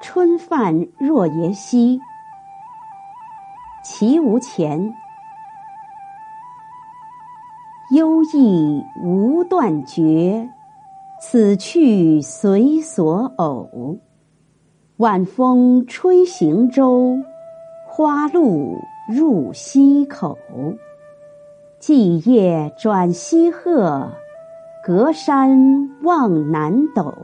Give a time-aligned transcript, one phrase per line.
[0.00, 2.00] 春泛若耶溪，
[3.82, 4.94] 其无前。
[7.90, 10.48] 幽意无断绝，
[11.20, 13.98] 此去随所偶。
[14.98, 17.18] 晚风吹行舟，
[17.86, 20.38] 花露入溪口。
[21.80, 24.10] 寂夜转西壑，
[24.84, 27.14] 隔山望南斗。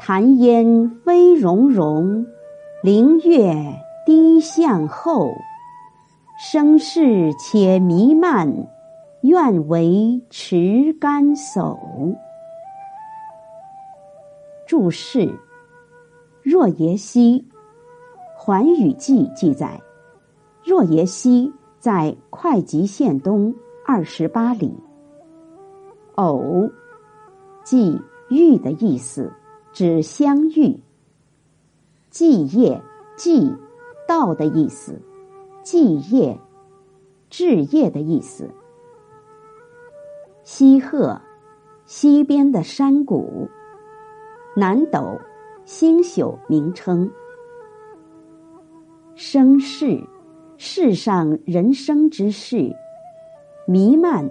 [0.00, 2.24] 潭烟飞溶溶，
[2.84, 3.52] 灵月
[4.06, 5.32] 低向后。
[6.38, 8.68] 生事且弥漫，
[9.22, 12.16] 愿为持竿叟。
[14.68, 15.28] 注释。
[16.42, 17.44] 若耶溪，
[18.40, 19.80] 《寰宇记》记载，
[20.64, 23.52] 若耶溪在会稽县东
[23.84, 24.72] 二十八里。
[26.14, 26.70] 偶，
[27.64, 29.32] 即遇的意思，
[29.78, 30.80] 指相遇。
[32.10, 32.82] 祭业，
[33.16, 33.54] 祭，
[34.08, 34.94] 道的意思；
[35.62, 36.36] 祭业，
[37.30, 38.50] 置业的意思。
[40.42, 41.20] 西壑，
[41.84, 43.48] 西边的山谷。
[44.56, 45.16] 南斗。
[45.64, 47.08] 星宿名称，
[49.14, 50.02] 生世，
[50.56, 52.74] 世上人生之事，
[53.64, 54.28] 弥漫，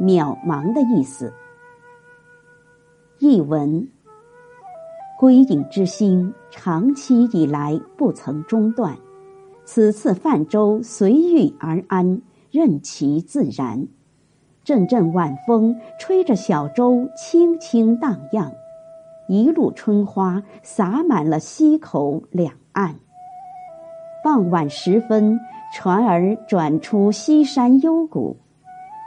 [0.00, 1.32] 渺茫的意思。
[3.18, 3.88] 译文：
[5.22, 8.98] 归隐之心，长期以来不曾中断。
[9.64, 12.20] 此次泛舟随遇而安，
[12.50, 13.86] 任其自然。
[14.64, 18.50] 阵阵晚风吹着小舟，轻轻荡漾。
[19.28, 22.96] 一路春花洒满了溪口两岸。
[24.24, 25.38] 傍晚时分，
[25.72, 28.36] 船儿转出西山幽谷，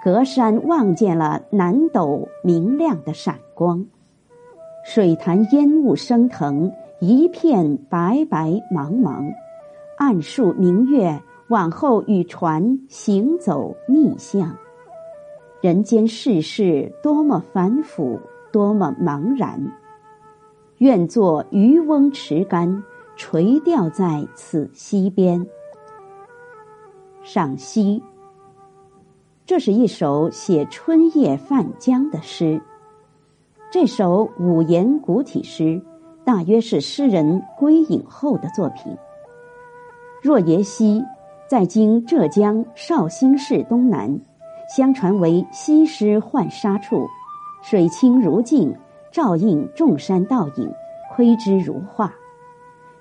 [0.01, 3.85] 隔山望见了南斗明亮的闪光。
[4.87, 9.33] 水潭烟雾升腾，一片白白茫茫。
[9.97, 14.55] 暗树明月往后与船行走逆向。
[15.59, 18.19] 人间世事多么繁复，
[18.51, 19.59] 多么茫然。
[20.77, 22.83] 愿作渔翁持竿，
[23.15, 25.43] 垂钓在此溪边。
[27.23, 28.03] 赏析：
[29.47, 32.61] 这是一首写春夜泛江的诗。
[33.75, 35.81] 这首五言古体诗，
[36.23, 38.95] 大约是诗人归隐后的作品。
[40.21, 41.03] 若耶溪
[41.45, 44.17] 在今浙江绍兴市东南，
[44.73, 47.05] 相传为西施浣纱处，
[47.61, 48.73] 水清如镜。
[49.11, 50.71] 照映众山倒影，
[51.13, 52.13] 窥之如画。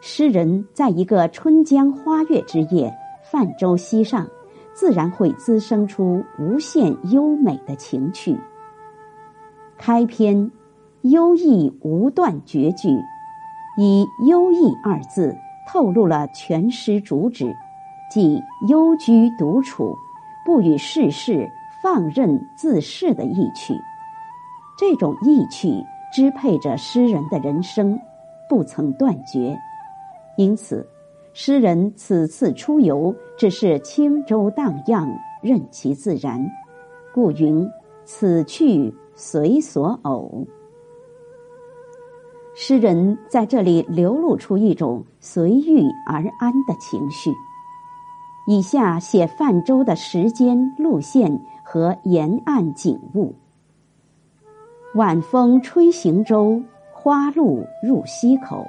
[0.00, 2.92] 诗人在一个春江花月之夜
[3.22, 4.26] 泛舟溪上，
[4.72, 8.36] 自然会滋生出无限优美的情趣。
[9.76, 10.50] 开篇
[11.04, 12.88] “幽意无断绝句”，
[13.78, 15.34] 以“幽意”二字
[15.66, 17.56] 透露了全诗主旨，
[18.10, 19.94] 即幽居独处，
[20.44, 21.50] 不与世事，
[21.82, 23.74] 放任自适的意趣。
[24.76, 25.82] 这种意趣。
[26.12, 27.98] 支配着诗人的人生，
[28.48, 29.58] 不曾断绝，
[30.36, 30.88] 因此，
[31.32, 36.48] 诗人此次出游只是轻舟荡漾，任其自然，
[37.12, 37.68] 故云
[38.06, 40.46] “此去随所偶”。
[42.56, 47.32] 诗人在这里流露出一种随遇而安的情绪。
[48.46, 53.34] 以下写泛舟的时间、路线和沿岸景物。
[54.94, 58.64] 晚风吹行舟，花路入溪口。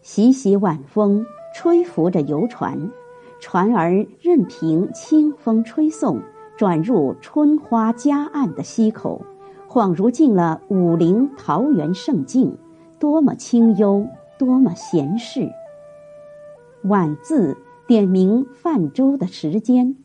[0.00, 2.90] 习习晚风吹拂着游船，
[3.38, 6.20] 船儿任凭清风吹送，
[6.56, 9.20] 转入春花夹岸的溪口，
[9.68, 12.56] 恍如进了武陵桃源胜境，
[13.02, 14.06] 多么清幽，
[14.38, 15.52] 多么闲适。
[16.84, 19.96] 晚字点明泛舟的时间，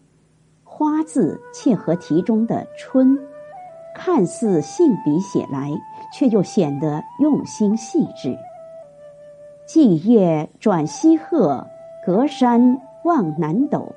[0.63, 3.15] 花字切合题中的春。
[3.93, 5.71] 看似信笔写来，
[6.11, 8.35] 却又显得用心细致。
[9.67, 11.67] 霁夜转西壑，
[12.03, 13.93] 隔山望南斗，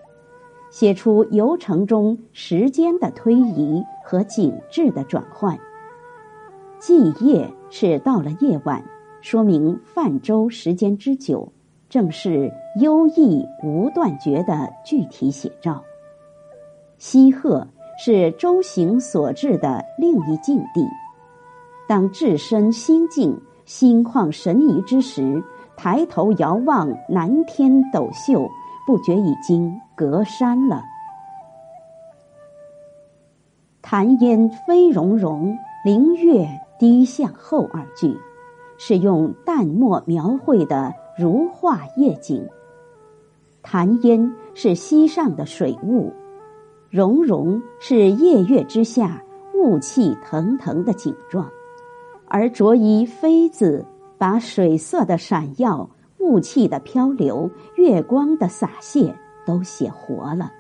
[0.71, 5.59] 写出游程中时间的推移和景致的转换。
[6.81, 8.83] 寂夜是到了夜晚，
[9.21, 11.53] 说明泛舟时间之久，
[11.89, 12.51] 正是
[12.81, 15.83] 忧意无断绝的具体写照。
[16.99, 17.67] 西壑。
[18.03, 20.89] 是舟行所至的另一境地。
[21.87, 25.45] 当置身心境、心旷神怡之时，
[25.77, 28.49] 抬头遥望南天斗秀，
[28.87, 30.83] 不觉已经隔山了。
[33.83, 35.55] 潭烟飞溶溶，
[35.85, 36.49] 灵月
[36.81, 38.19] 低向后二句，
[38.79, 42.49] 是用淡墨描绘的如画夜景。
[43.63, 46.11] 潭烟是溪上的水雾，
[46.89, 49.23] 融融是夜月之下
[49.53, 51.51] 雾气腾腾的景状，
[52.27, 53.85] 而着衣妃子
[54.17, 60.51] 把水色的闪耀、雾气的漂流、月光的洒泻都写活了。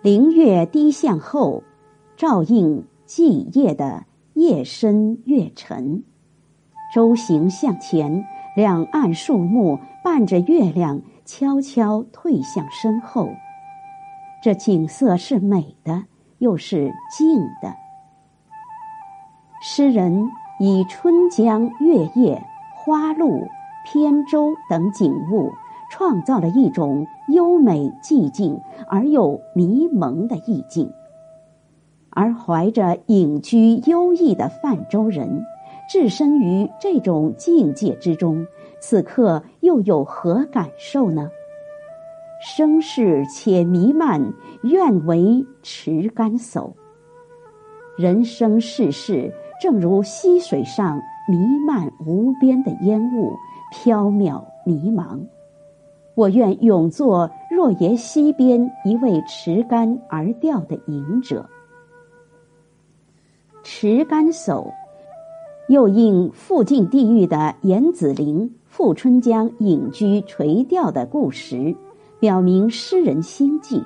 [0.00, 1.64] 灵月低向后，
[2.16, 4.04] 照映寂夜的
[4.42, 6.02] 夜深月沉。
[6.92, 13.28] 舟行向前，两岸树木伴着月亮悄悄退向身后。
[14.42, 16.06] 这景色是美的，
[16.38, 17.76] 又是静的。
[19.62, 20.28] 诗人
[20.58, 22.44] 以春江、月夜、
[22.74, 23.46] 花露、
[23.92, 25.52] 扁舟等景物。
[25.94, 28.58] 创造了一种优美、寂静
[28.88, 30.90] 而又迷蒙的意境，
[32.14, 35.44] 而怀着隐居幽逸的泛舟人，
[35.88, 38.46] 置身于这种境界之中，
[38.80, 41.30] 此刻又有何感受呢？
[42.40, 44.20] 生世且弥漫，
[44.62, 46.70] 愿为持竿叟。
[47.96, 53.32] 人生世事，正如溪水上弥漫无边的烟雾，
[53.70, 55.20] 飘渺迷茫。
[56.14, 61.48] 我愿永做若耶溪边一位持竿而钓的隐者。
[63.62, 64.72] 持竿叟，
[65.68, 71.74] 又应附近地域的严子陵富春江隐居垂钓的故事，
[72.20, 73.82] 表明诗人心迹。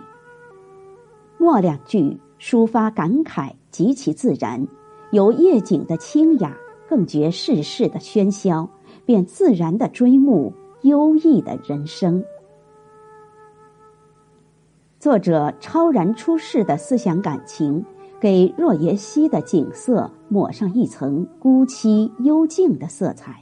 [1.39, 4.67] 末两句抒发感慨，极其自然，
[5.13, 6.57] 由夜景的清雅，
[6.89, 8.69] 更觉世事的喧嚣，
[9.05, 10.53] 便自然的追慕。
[10.83, 12.23] 优异的人生。
[15.01, 17.85] 作者超然出世的思想感情，
[18.21, 23.35] 给若耶溪的景色抹上一层孤凄幽静的色彩。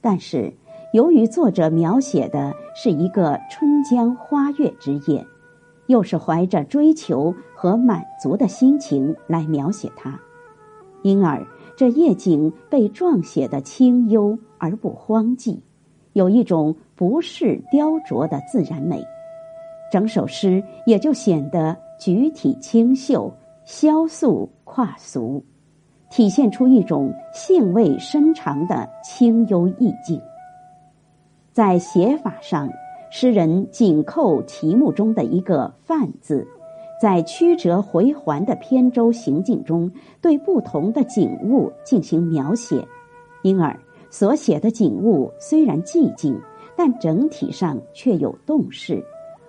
[0.00, 0.52] 但是，
[0.92, 5.24] 由于作者描写的是一个春江花月之夜，
[5.86, 10.18] 又是怀着追求和满足的心情来描写它，
[11.02, 11.46] 因而
[11.76, 15.58] 这夜景被状写的清幽而不荒寂。
[16.14, 19.02] 有一种不是雕琢的自然美，
[19.90, 23.32] 整首诗也就显得举体清秀、
[23.74, 25.42] 萧素跨俗，
[26.10, 30.20] 体现出一种兴味深长的清幽意境。
[31.54, 32.68] 在写法上，
[33.10, 36.46] 诗人紧扣题目中的一个“泛”字，
[37.00, 39.90] 在曲折回环的扁舟行进中，
[40.20, 42.86] 对不同的景物进行描写，
[43.42, 43.74] 因而。
[44.10, 46.38] 所写的景物虽然寂静，
[46.76, 49.02] 但整体上却有动势，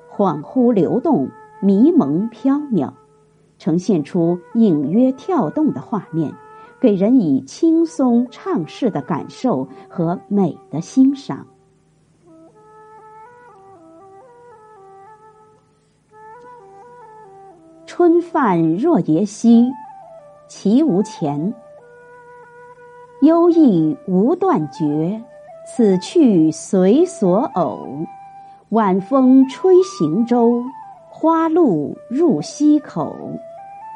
[0.10, 1.28] 恍惚流动，
[1.62, 2.90] 迷蒙飘渺，
[3.64, 6.34] 呈现出隐约跳动的画面，
[6.82, 11.48] 给人以轻松畅适的感受和美的欣赏。
[17.86, 19.72] 春泛若耶溪，
[20.50, 21.54] 其无前。
[23.22, 25.24] 幽意无断绝，
[25.66, 27.88] 此去随所偶。
[28.72, 30.62] 晚风吹行舟，
[31.10, 33.16] 花鹿入溪口。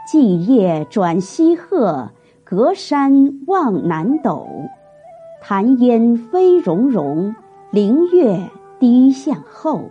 [0.08, 2.10] 寂夜转西壑，
[2.46, 4.48] 隔山望南斗。
[5.42, 7.36] 潭烟飞溶溶，
[7.72, 8.40] 灵月
[8.80, 9.82] 低向后。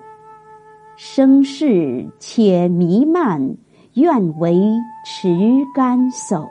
[0.97, 3.57] 声势且弥漫，
[3.93, 4.59] 愿为
[5.05, 5.29] 持
[5.75, 6.49] 竿叟。